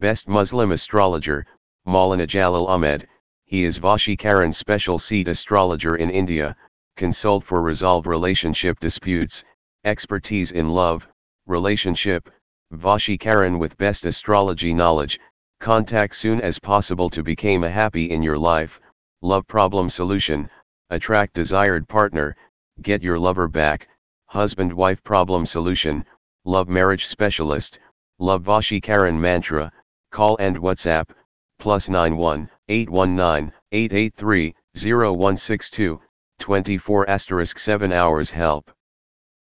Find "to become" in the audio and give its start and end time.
17.10-17.64